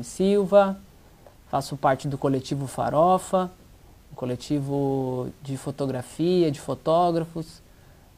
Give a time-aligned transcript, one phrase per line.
[0.00, 0.76] Guilherme Silva,
[1.48, 3.50] faço parte do coletivo Farofa,
[4.12, 7.62] um coletivo de fotografia, de fotógrafos,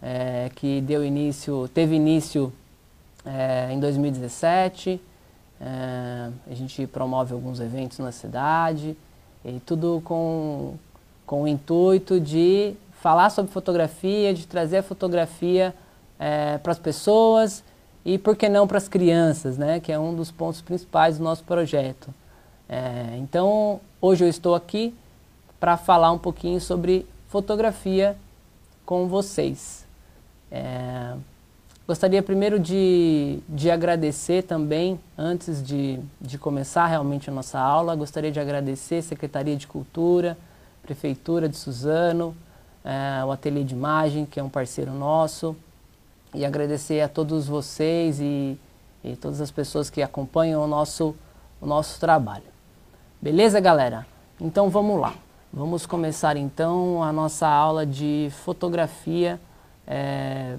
[0.00, 2.53] é, que deu início, teve início
[3.25, 5.00] é, em 2017.
[5.61, 8.96] É, a gente promove alguns eventos na cidade
[9.44, 10.75] e tudo com,
[11.26, 15.75] com o intuito de falar sobre fotografia, de trazer a fotografia
[16.62, 17.64] para as pessoas
[18.04, 21.24] e, por que não, para as crianças, né, que é um dos pontos principais do
[21.24, 22.12] nosso projeto.
[22.68, 24.94] É, então, hoje eu estou aqui
[25.61, 28.16] para falar um pouquinho sobre fotografia
[28.84, 29.86] com vocês.
[30.50, 31.14] É,
[31.86, 38.33] gostaria primeiro de, de agradecer também, antes de, de começar realmente a nossa aula, gostaria
[38.33, 40.36] de agradecer a Secretaria de Cultura,
[40.83, 42.34] Prefeitura de Suzano,
[42.84, 45.56] é, o Ateliê de Imagem, que é um parceiro nosso,
[46.34, 48.58] e agradecer a todos vocês e,
[49.05, 51.14] e todas as pessoas que acompanham o nosso,
[51.61, 52.44] o nosso trabalho.
[53.20, 54.06] Beleza, galera?
[54.41, 55.14] Então vamos lá.
[55.53, 59.38] Vamos começar então a nossa aula de fotografia
[59.86, 60.56] é,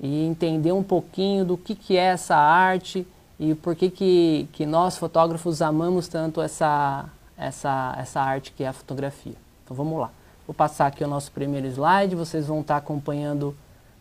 [0.00, 3.06] e entender um pouquinho do que, que é essa arte
[3.38, 7.04] e por que, que, que nós fotógrafos amamos tanto essa,
[7.36, 9.34] essa, essa arte que é a fotografia.
[9.64, 10.10] Então vamos lá.
[10.46, 13.54] Vou passar aqui o nosso primeiro slide, vocês vão estar acompanhando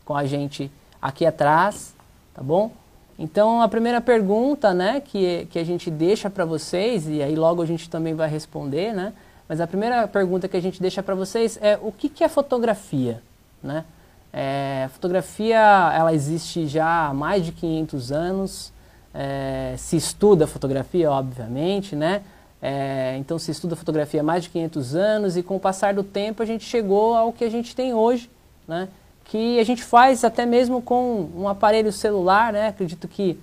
[0.05, 0.71] com a gente
[1.01, 1.95] aqui atrás,
[2.33, 2.71] tá bom?
[3.17, 7.61] Então, a primeira pergunta, né, que, que a gente deixa para vocês, e aí logo
[7.61, 9.13] a gente também vai responder, né,
[9.47, 12.29] mas a primeira pergunta que a gente deixa para vocês é o que, que é
[12.29, 13.21] fotografia,
[13.61, 13.83] né?
[14.31, 15.59] É, fotografia,
[15.93, 18.73] ela existe já há mais de 500 anos,
[19.13, 22.21] é, se estuda fotografia, obviamente, né?
[22.61, 26.03] É, então se estuda fotografia há mais de 500 anos e com o passar do
[26.03, 28.29] tempo a gente chegou ao que a gente tem hoje,
[28.67, 28.87] né?
[29.25, 32.67] Que a gente faz até mesmo com um aparelho celular, né?
[32.67, 33.39] Acredito que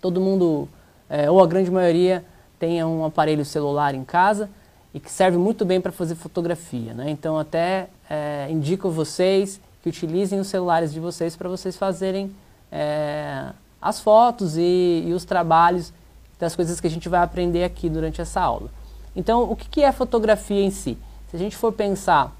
[0.00, 0.68] todo mundo,
[1.08, 2.24] é, ou a grande maioria,
[2.58, 4.50] tenha um aparelho celular em casa
[4.92, 7.10] e que serve muito bem para fazer fotografia, né?
[7.10, 12.34] Então até é, indico vocês que utilizem os celulares de vocês para vocês fazerem
[12.72, 13.50] é,
[13.80, 15.92] as fotos e, e, os trabalhos
[16.38, 18.70] das coisas que a gente vai aprender aqui durante essa aula.
[19.14, 20.98] Então, o que, que é fotografia em si?
[21.30, 22.34] Se a gente for pensar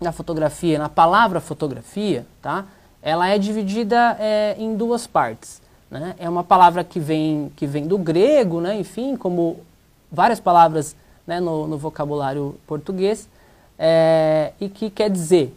[0.00, 2.64] na fotografia, na palavra fotografia, tá?
[3.02, 5.60] ela é dividida é, em duas partes.
[5.90, 6.14] Né?
[6.18, 8.78] É uma palavra que vem, que vem do grego, né?
[8.78, 9.60] enfim, como
[10.10, 10.96] várias palavras
[11.26, 13.28] né, no, no vocabulário português,
[13.78, 15.54] é, e que quer dizer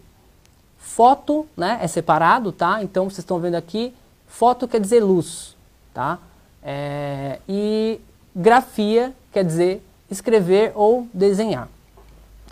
[0.77, 2.83] foto, né, é separado, tá?
[2.83, 3.93] Então vocês estão vendo aqui,
[4.27, 5.55] foto quer dizer luz,
[5.93, 6.19] tá?
[6.61, 7.99] É, e
[8.35, 11.67] grafia quer dizer escrever ou desenhar.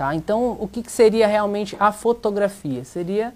[0.01, 0.15] Tá?
[0.15, 2.83] Então, o que, que seria realmente a fotografia?
[2.83, 3.35] Seria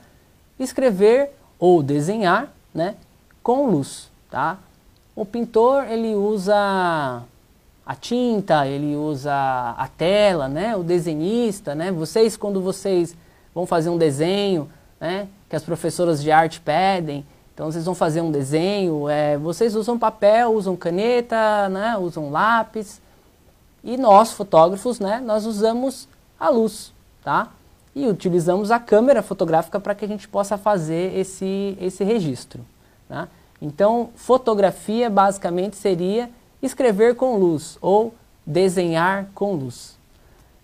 [0.59, 2.95] escrever ou desenhar né,
[3.43, 4.09] com luz.
[4.31, 4.57] Tá?
[5.15, 7.21] O pintor ele usa
[7.85, 9.31] a tinta, ele usa
[9.77, 10.75] a tela, né?
[10.75, 11.75] o desenhista.
[11.75, 11.91] Né?
[11.91, 13.15] Vocês, quando vocês
[13.53, 14.67] vão fazer um desenho,
[14.99, 17.23] né, que as professoras de arte pedem,
[17.53, 22.99] então vocês vão fazer um desenho, é, vocês usam papel, usam caneta, né, usam lápis.
[23.83, 26.07] E nós, fotógrafos, né, nós usamos
[26.39, 27.51] a luz, tá?
[27.95, 32.65] E utilizamos a câmera fotográfica para que a gente possa fazer esse, esse registro.
[33.07, 33.27] Tá?
[33.61, 36.29] Então, fotografia basicamente seria
[36.61, 38.13] escrever com luz ou
[38.45, 39.97] desenhar com luz.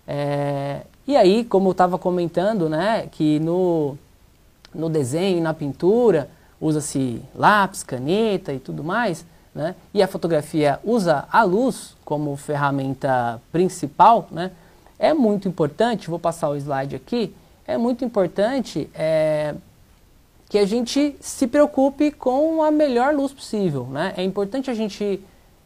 [0.06, 3.96] É, e aí, como eu estava comentando, né, que no,
[4.74, 6.28] no desenho na pintura
[6.60, 9.24] usa-se lápis, caneta e tudo mais,
[9.54, 14.52] né, e a fotografia usa a luz como ferramenta principal, né,
[15.02, 17.34] é muito importante, vou passar o slide aqui,
[17.66, 19.52] é muito importante é,
[20.48, 23.84] que a gente se preocupe com a melhor luz possível.
[23.90, 24.14] Né?
[24.16, 25.20] É importante a gente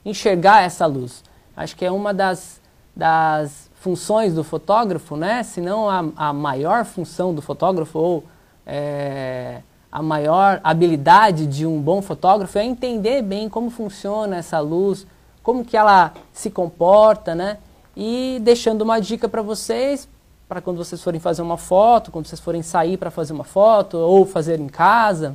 [0.06, 1.22] enxergar essa luz.
[1.54, 2.62] Acho que é uma das,
[2.96, 5.42] das funções do fotógrafo, né?
[5.42, 8.24] se não a, a maior função do fotógrafo ou
[8.66, 9.60] é,
[9.92, 15.06] a maior habilidade de um bom fotógrafo é entender bem como funciona essa luz,
[15.42, 17.58] como que ela se comporta, né?
[17.96, 20.08] E deixando uma dica para vocês,
[20.48, 23.96] para quando vocês forem fazer uma foto, quando vocês forem sair para fazer uma foto
[23.96, 25.34] ou fazer em casa,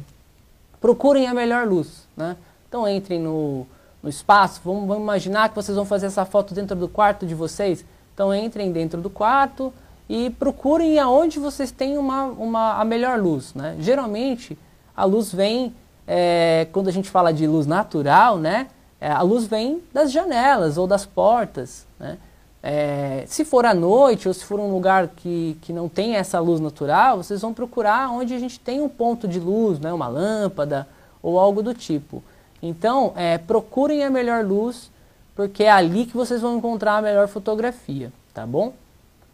[0.80, 2.08] procurem a melhor luz.
[2.16, 2.36] Né?
[2.68, 3.66] Então entrem no,
[4.02, 7.34] no espaço, vamos, vamos imaginar que vocês vão fazer essa foto dentro do quarto de
[7.34, 7.84] vocês.
[8.14, 9.74] Então entrem dentro do quarto
[10.08, 13.54] e procurem aonde vocês têm uma, uma, a melhor luz.
[13.54, 13.76] Né?
[13.80, 14.58] Geralmente
[14.96, 15.74] a luz vem,
[16.08, 18.68] é, quando a gente fala de luz natural, né?
[19.00, 21.88] É, a luz vem das janelas ou das portas.
[22.00, 22.20] Né?
[22.64, 26.40] É, se for à noite ou se for um lugar que, que não tem essa
[26.40, 30.08] luz natural, vocês vão procurar onde a gente tem um ponto de luz, né, uma
[30.08, 30.88] lâmpada
[31.24, 32.24] ou algo do tipo.
[32.62, 34.92] Então, é, procurem a melhor luz
[35.36, 38.74] porque é ali que vocês vão encontrar a melhor fotografia, tá bom?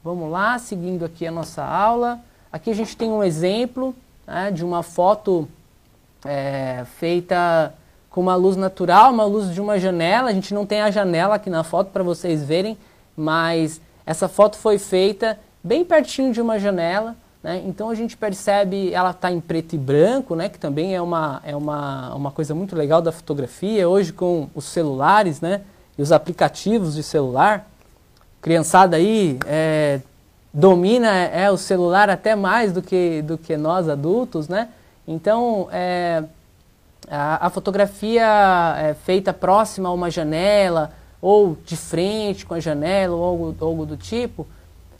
[0.04, 2.20] Vamos lá, seguindo aqui a nossa aula.
[2.52, 3.94] Aqui a gente tem um exemplo
[4.26, 5.50] né, de uma foto
[6.24, 7.74] é, feita
[8.10, 10.30] com uma luz natural, uma luz de uma janela.
[10.30, 12.78] A gente não tem a janela aqui na foto para vocês verem,
[13.18, 17.16] mas essa foto foi feita bem pertinho de uma janela.
[17.44, 17.64] Né?
[17.66, 20.48] Então a gente percebe, ela está em preto e branco, né?
[20.48, 23.90] que também é, uma, é uma, uma coisa muito legal da fotografia.
[23.90, 25.62] Hoje com os celulares né?
[25.98, 27.68] e os aplicativos de celular,
[28.42, 30.00] criançada aí é,
[30.54, 34.70] domina é, o celular até mais do que, do que nós adultos, né?
[35.08, 36.24] Então, é,
[37.10, 38.26] a, a, fotografia
[38.78, 40.92] é feita próxima a uma janela,
[41.22, 44.48] ou de frente com a janela, ou algo, algo do tipo,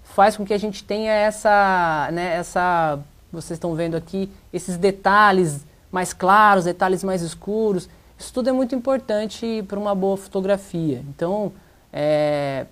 [0.04, 3.00] faz com que a gente tenha essa, né, essa,
[3.32, 7.88] vocês estão vendo aqui, esses detalhes mais claros, detalhes mais escuros.
[8.18, 11.04] Isso tudo é muito importante para uma boa fotografia.
[11.10, 11.52] Então,
[11.94, 12.66] é,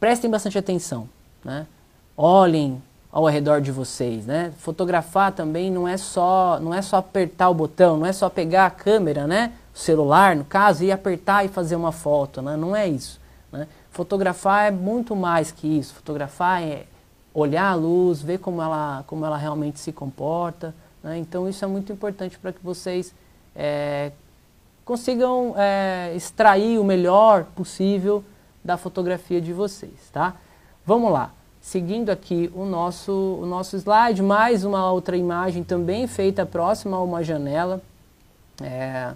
[0.00, 1.08] prestem bastante atenção,
[1.44, 1.66] né?
[2.16, 4.52] Olhem ao redor de vocês, né?
[4.58, 8.66] Fotografar também não é só não é só apertar o botão, não é só pegar
[8.66, 9.52] a câmera, né?
[9.78, 12.56] Celular, no caso, e apertar e fazer uma foto, né?
[12.56, 13.20] Não é isso,
[13.52, 13.68] né?
[13.92, 15.94] Fotografar é muito mais que isso.
[15.94, 16.84] Fotografar é
[17.32, 21.16] olhar a luz, ver como ela como ela realmente se comporta, né?
[21.18, 23.14] Então isso é muito importante para que vocês
[23.54, 24.10] é,
[24.84, 28.24] consigam é, extrair o melhor possível
[28.64, 30.34] da fotografia de vocês, tá?
[30.84, 31.30] Vamos lá.
[31.60, 37.00] Seguindo aqui o nosso, o nosso slide, mais uma outra imagem também feita próxima a
[37.00, 37.80] uma janela.
[38.60, 39.12] É,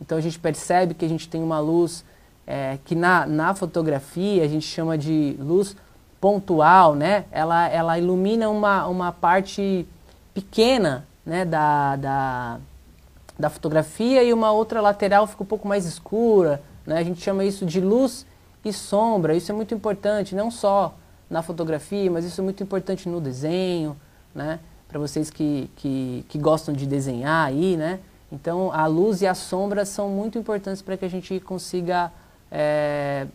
[0.00, 2.04] então a gente percebe que a gente tem uma luz
[2.46, 5.76] é, que na, na fotografia a gente chama de luz
[6.20, 7.26] pontual, né?
[7.30, 9.86] Ela, ela ilumina uma, uma parte
[10.32, 12.58] pequena né, da, da,
[13.38, 16.62] da fotografia e uma outra lateral fica um pouco mais escura.
[16.86, 16.98] Né?
[16.98, 18.26] A gente chama isso de luz
[18.64, 19.34] e sombra.
[19.34, 20.94] Isso é muito importante, não só
[21.28, 23.96] na fotografia, mas isso é muito importante no desenho,
[24.34, 24.60] né?
[24.88, 27.98] Para vocês que, que, que, gostam de desenhar aí, né?
[28.34, 32.10] Então, a luz e a sombra são muito importantes para que a gente consiga
[32.50, 33.28] é,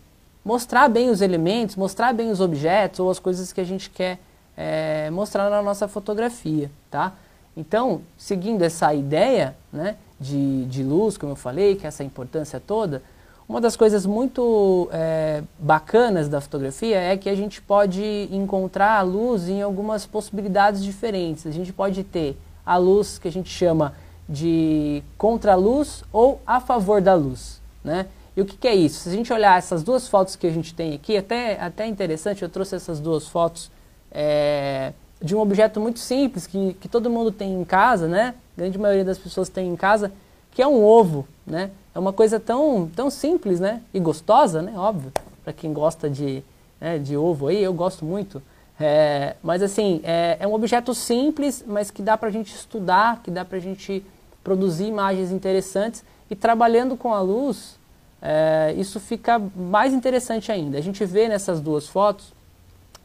[0.44, 4.18] mostrar bem os elementos, mostrar bem os objetos ou as coisas que a gente quer
[4.56, 7.14] é, mostrar na nossa fotografia, tá?
[7.56, 12.60] Então, seguindo essa ideia né, de, de luz, como eu falei, que é essa importância
[12.60, 13.02] toda,
[13.48, 19.02] uma das coisas muito é, bacanas da fotografia é que a gente pode encontrar a
[19.02, 21.46] luz em algumas possibilidades diferentes.
[21.46, 23.94] A gente pode ter a luz que a gente chama
[24.30, 27.60] de contra-luz ou a favor da luz.
[27.82, 28.06] Né?
[28.36, 29.00] E o que, que, é isso?
[29.00, 32.42] Se a gente olhar essas duas fotos que a gente tem aqui, até, até interessante,
[32.42, 33.70] eu trouxe essas duas fotos
[34.12, 38.34] é, de um objeto muito simples que, que todo mundo tem em casa, né?
[38.56, 40.12] A grande maioria das pessoas tem em casa,
[40.52, 41.72] que é um ovo, né?
[41.92, 43.82] É uma coisa tão, tão simples, né?
[43.92, 44.72] E gostosa, né?
[44.76, 45.12] Óbvio,
[45.42, 46.44] para quem gosta de,
[46.80, 48.40] né, de ovo aí, eu gosto muito.
[48.78, 53.20] É, mas assim, é, é, um objeto simples, mas que dá para a gente estudar,
[53.22, 54.02] que dá para a gente
[54.42, 56.04] produzir imagens interessantes.
[56.30, 57.78] E trabalhando com a luz,
[58.22, 60.78] é, isso fica mais interessante ainda.
[60.78, 62.32] A gente vê nessas duas fotos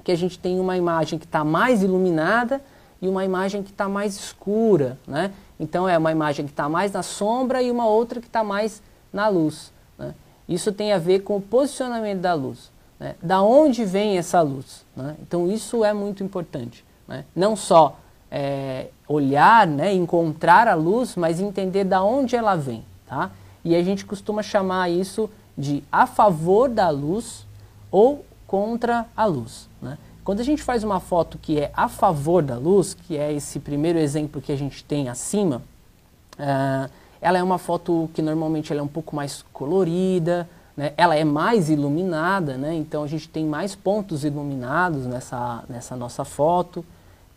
[0.04, 2.62] que a gente tem uma imagem que está mais iluminada
[3.02, 5.32] e uma imagem que está mais escura, né?
[5.60, 8.82] Então é uma imagem que está mais na sombra e uma outra que está mais
[9.12, 9.72] na luz.
[9.98, 10.14] Né?
[10.48, 12.72] Isso tem a ver com o posicionamento da luz.
[13.00, 13.16] Né?
[13.22, 14.86] Da onde vem essa luz?
[14.96, 15.16] Né?
[15.22, 16.84] Então isso é muito importante.
[17.08, 17.26] Né?
[17.36, 17.98] Não só
[18.38, 22.84] é, olhar, né, encontrar a luz, mas entender da onde ela vem.
[23.08, 23.32] Tá?
[23.64, 27.48] E a gente costuma chamar isso de a favor da luz
[27.90, 29.70] ou contra a luz.
[29.82, 29.98] Né?
[30.22, 33.58] Quando a gente faz uma foto que é a favor da luz, que é esse
[33.58, 35.62] primeiro exemplo que a gente tem acima,
[36.38, 40.92] uh, ela é uma foto que normalmente ela é um pouco mais colorida, né?
[40.98, 42.76] ela é mais iluminada, né?
[42.76, 46.84] então a gente tem mais pontos iluminados nessa, nessa nossa foto.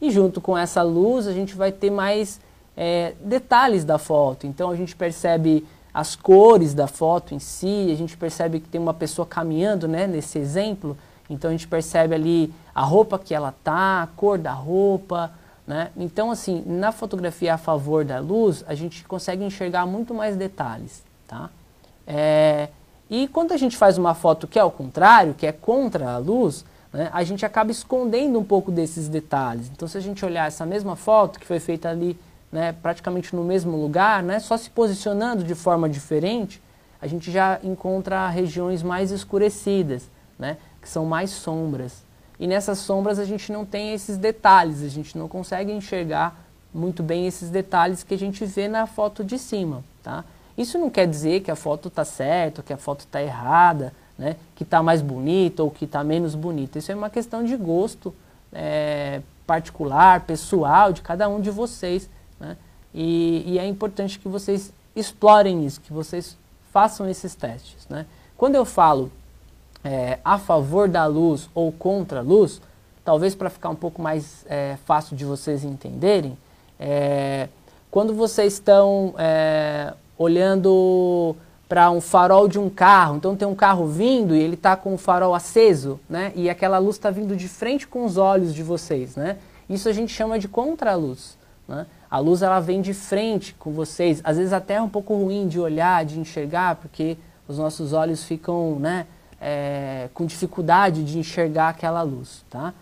[0.00, 2.40] E junto com essa luz a gente vai ter mais
[2.76, 4.46] é, detalhes da foto.
[4.46, 8.80] Então a gente percebe as cores da foto em si, a gente percebe que tem
[8.80, 10.96] uma pessoa caminhando né, nesse exemplo,
[11.28, 15.32] então a gente percebe ali a roupa que ela tá, a cor da roupa,
[15.66, 15.90] né?
[15.96, 21.02] Então assim, na fotografia a favor da luz, a gente consegue enxergar muito mais detalhes,
[21.26, 21.50] tá?
[22.06, 22.68] É,
[23.10, 26.18] e quando a gente faz uma foto que é ao contrário, que é contra a
[26.18, 29.70] luz, né, a gente acaba escondendo um pouco desses detalhes.
[29.72, 32.18] Então se a gente olhar essa mesma foto que foi feita ali
[32.50, 36.62] né, praticamente no mesmo lugar, né, só se posicionando de forma diferente,
[37.00, 40.08] a gente já encontra regiões mais escurecidas.
[40.38, 40.56] Né?
[40.80, 42.02] que são mais sombras.
[42.40, 47.02] E nessas sombras a gente não tem esses detalhes, a gente não consegue enxergar muito
[47.02, 50.24] bem esses detalhes que a gente vê na foto de cima, tá?
[50.56, 54.36] Isso não quer dizer que a foto está certa, que a foto está errada, né?
[54.56, 56.78] que está mais bonita ou que está menos bonita.
[56.78, 58.14] Isso é uma questão de gosto
[58.52, 62.10] é, particular, pessoal de cada um de vocês.
[62.40, 62.56] Né?
[62.92, 66.36] E, e, é importante que vocês explorem isso, que vocês
[66.72, 67.86] façam esses testes.
[67.88, 68.04] Né?
[68.36, 69.12] Quando eu falo
[69.84, 72.60] é, a favor da luz ou contra a luz,
[73.04, 76.36] talvez para ficar um pouco mais é, fácil de vocês entenderem,
[76.78, 77.48] é,
[77.90, 81.34] quando vocês estão é, olhando
[81.68, 84.94] para um farol de um carro, então tem um carro vindo e ele está com
[84.94, 86.32] o farol aceso, né?
[86.34, 89.36] E aquela luz está vindo de frente com os olhos de vocês, né?
[89.68, 91.36] Isso a gente chama de contraluz,
[91.68, 91.86] né?
[92.10, 95.46] A luz ela vem de frente com vocês, às vezes até é um pouco ruim
[95.46, 99.06] de olhar, de enxergar, porque os nossos olhos ficam, né?
[99.40, 102.72] É, com dificuldade de enxergar aquela luz, tá?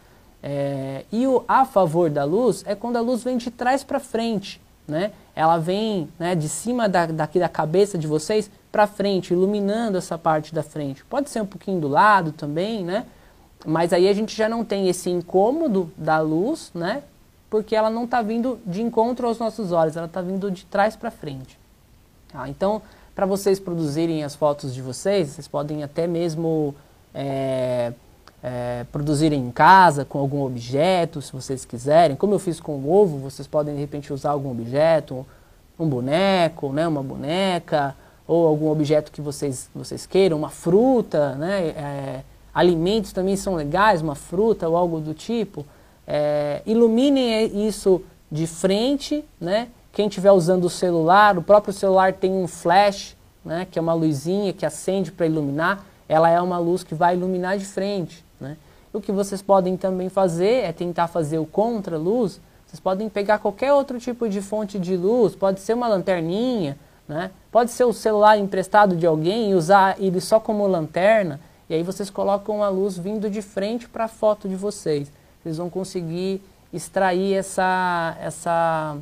[0.43, 3.99] É, e o a favor da luz é quando a luz vem de trás para
[3.99, 5.13] frente, né?
[5.35, 10.19] Ela vem né, de cima da, daqui da cabeça de vocês para frente, iluminando essa
[10.19, 11.05] parte da frente.
[11.05, 13.07] Pode ser um pouquinho do lado também, né?
[13.65, 17.03] Mas aí a gente já não tem esse incômodo da luz, né?
[17.49, 20.95] Porque ela não está vindo de encontro aos nossos olhos, ela está vindo de trás
[20.95, 21.59] para frente.
[22.29, 22.49] Tá?
[22.49, 22.83] Então,
[23.15, 26.75] para vocês produzirem as fotos de vocês, vocês podem até mesmo
[27.15, 27.93] é,
[28.49, 32.15] é, produzirem em casa com algum objeto, se vocês quiserem.
[32.15, 35.27] Como eu fiz com o ovo, vocês podem de repente usar algum objeto,
[35.77, 41.71] um boneco, né, uma boneca, ou algum objeto que vocês, vocês queiram, uma fruta, né,
[41.71, 42.21] é,
[42.55, 45.67] alimentos também são legais, uma fruta ou algo do tipo.
[46.07, 48.01] É, iluminem isso
[48.31, 49.69] de frente, né?
[49.93, 53.95] Quem estiver usando o celular, o próprio celular tem um flash, né, que é uma
[53.95, 55.85] luzinha que acende para iluminar.
[56.09, 58.26] Ela é uma luz que vai iluminar de frente.
[58.41, 58.57] Né?
[58.93, 62.41] O que vocês podem também fazer é tentar fazer o contra-luz.
[62.67, 66.77] Vocês podem pegar qualquer outro tipo de fonte de luz, pode ser uma lanterninha,
[67.09, 67.31] né?
[67.51, 71.83] pode ser o celular emprestado de alguém e usar ele só como lanterna, e aí
[71.83, 75.11] vocês colocam a luz vindo de frente para a foto de vocês.
[75.43, 76.41] Vocês vão conseguir
[76.73, 78.97] extrair essa, essa,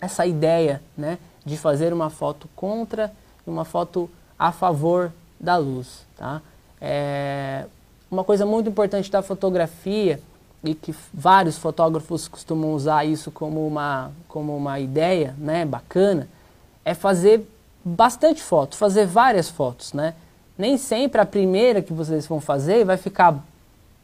[0.00, 1.18] essa ideia né?
[1.44, 3.12] de fazer uma foto contra
[3.46, 6.06] e uma foto a favor da luz.
[6.16, 6.40] Tá?
[6.80, 7.41] É,
[8.12, 10.20] uma coisa muito importante da fotografia,
[10.62, 16.28] e que vários fotógrafos costumam usar isso como uma, como uma ideia né, bacana,
[16.84, 17.48] é fazer
[17.84, 19.92] bastante fotos, fazer várias fotos.
[19.92, 20.14] Né?
[20.56, 23.42] Nem sempre a primeira que vocês vão fazer vai ficar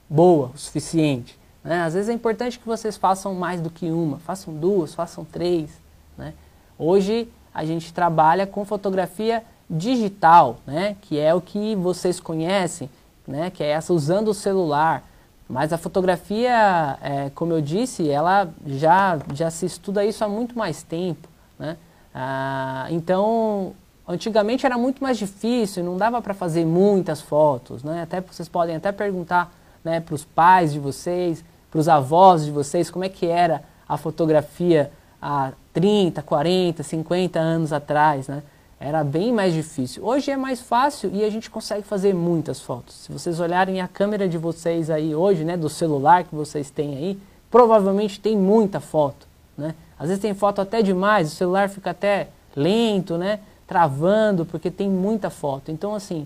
[0.09, 1.39] boa o suficiente.
[1.63, 1.83] Né?
[1.83, 5.71] Às vezes é importante que vocês façam mais do que uma, façam duas, façam três.
[6.17, 6.35] Né?
[6.77, 10.97] Hoje a gente trabalha com fotografia digital, né?
[11.03, 12.91] que é o que vocês conhecem,
[13.29, 15.05] né, que é essa usando o celular.
[15.49, 20.57] Mas a fotografia, é, como eu disse, ela já, já se estuda isso há muito
[20.57, 21.29] mais tempo.
[21.59, 21.77] Né?
[22.15, 23.73] Ah, então,
[24.07, 27.83] antigamente era muito mais difícil, não dava para fazer muitas fotos.
[27.83, 28.03] Né?
[28.03, 29.55] Até vocês podem até perguntar
[29.85, 33.63] né, para os pais de vocês, para os avós de vocês, como é que era
[33.89, 38.29] a fotografia há 30, 40, 50 anos atrás.
[38.29, 38.43] Né?
[38.81, 40.05] Era bem mais difícil.
[40.05, 42.95] Hoje é mais fácil e a gente consegue fazer muitas fotos.
[42.95, 46.97] Se vocês olharem a câmera de vocês aí hoje, né, do celular que vocês têm
[46.97, 47.19] aí,
[47.51, 49.75] provavelmente tem muita foto, né?
[49.99, 54.89] Às vezes tem foto até demais, o celular fica até lento, né, travando porque tem
[54.89, 55.73] muita foto.
[55.73, 56.25] Então assim,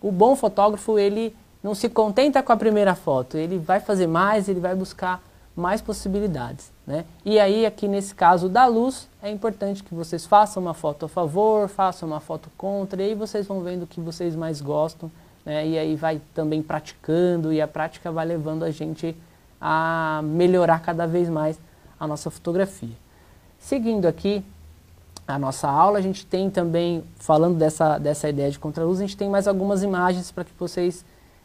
[0.00, 1.32] o bom fotógrafo ele
[1.62, 5.22] não se contenta com a primeira foto, ele vai fazer mais, ele vai buscar
[5.54, 6.72] mais possibilidades.
[6.86, 7.04] Né?
[7.24, 11.08] E aí, aqui nesse caso da luz, é importante que vocês façam uma foto a
[11.08, 15.10] favor, façam uma foto contra, e aí vocês vão vendo o que vocês mais gostam,
[15.44, 15.66] né?
[15.66, 19.16] e aí vai também praticando, e a prática vai levando a gente
[19.60, 21.58] a melhorar cada vez mais
[22.00, 22.96] a nossa fotografia.
[23.58, 24.44] Seguindo aqui
[25.26, 29.16] a nossa aula, a gente tem também, falando dessa, dessa ideia de contraluz, a gente
[29.16, 31.04] tem mais algumas imagens para que vocês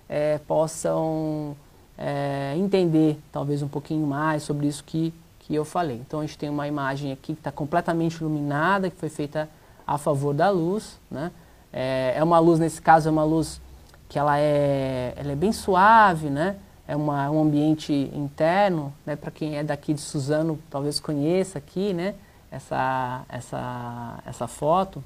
[0.09, 1.55] é, possam
[1.97, 5.97] é, entender talvez um pouquinho mais sobre isso que, que eu falei.
[5.97, 9.49] Então a gente tem uma imagem aqui que está completamente iluminada, que foi feita
[9.85, 10.99] a favor da luz.
[11.09, 11.31] Né?
[11.73, 13.59] É, é, uma luz, nesse caso, é uma luz
[14.07, 16.57] que ela é, ela é bem suave, né?
[16.87, 19.15] é uma, um ambiente interno, né?
[19.15, 22.15] para quem é daqui de Suzano talvez conheça aqui né?
[22.49, 25.03] essa, essa, essa foto.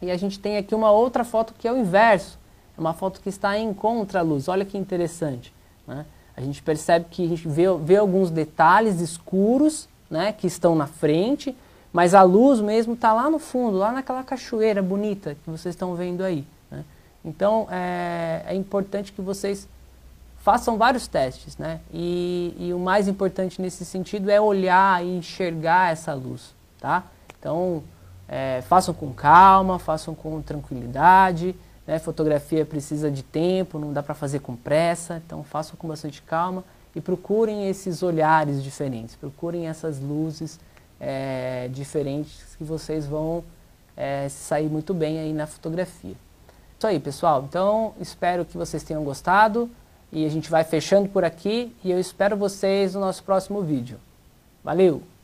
[0.00, 2.38] E a gente tem aqui uma outra foto que é o inverso,
[2.76, 5.52] é uma foto que está em contra-luz, olha que interessante.
[5.86, 6.04] Né?
[6.36, 10.86] A gente percebe que a gente vê, vê alguns detalhes escuros né, que estão na
[10.86, 11.56] frente,
[11.92, 15.94] mas a luz mesmo está lá no fundo, lá naquela cachoeira bonita que vocês estão
[15.94, 16.44] vendo aí.
[16.70, 16.84] Né?
[17.24, 19.68] Então é, é, importante que vocês
[20.38, 21.80] façam vários testes, né?
[21.92, 27.04] E, e, o mais importante nesse sentido é olhar e enxergar essa luz, tá?
[27.38, 27.82] Então
[28.26, 31.54] é, façam com calma, façam com tranquilidade.
[31.90, 31.98] Né?
[31.98, 36.62] Fotografia precisa de tempo, não dá para fazer com pressa, então façam com bastante calma
[36.94, 40.60] e procurem esses olhares diferentes, procurem essas luzes
[41.00, 43.42] é, diferentes que vocês vão
[43.96, 46.14] é, sair muito bem aí na fotografia.
[46.78, 47.44] Isso aí, pessoal.
[47.48, 49.68] Então, espero que vocês tenham gostado
[50.12, 53.98] e a gente vai fechando por aqui e eu espero vocês no nosso próximo vídeo.
[54.62, 55.19] Valeu!